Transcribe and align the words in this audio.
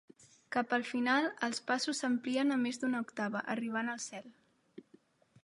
Cap 0.53 0.71
al 0.77 0.85
final, 0.91 1.27
els 1.47 1.61
passos 1.67 1.99
s' 2.01 2.07
amplien 2.09 2.57
a 2.57 2.59
més 2.63 2.81
d'una 2.85 3.03
octava, 3.07 3.45
arribant 3.57 3.95
al 3.97 4.03
Cel. 4.09 4.35